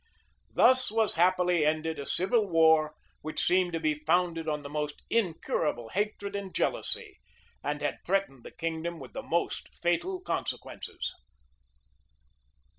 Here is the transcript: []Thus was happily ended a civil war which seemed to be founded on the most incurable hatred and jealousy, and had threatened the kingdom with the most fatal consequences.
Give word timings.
[]Thus 0.55 0.89
was 0.89 1.13
happily 1.13 1.63
ended 1.63 1.99
a 1.99 2.07
civil 2.07 2.49
war 2.49 2.95
which 3.21 3.39
seemed 3.45 3.71
to 3.73 3.79
be 3.79 3.93
founded 3.93 4.47
on 4.49 4.63
the 4.63 4.67
most 4.69 5.03
incurable 5.11 5.89
hatred 5.89 6.35
and 6.35 6.55
jealousy, 6.55 7.19
and 7.63 7.83
had 7.83 7.99
threatened 8.03 8.43
the 8.43 8.49
kingdom 8.49 8.99
with 8.99 9.13
the 9.13 9.21
most 9.21 9.67
fatal 9.75 10.19
consequences. 10.19 11.13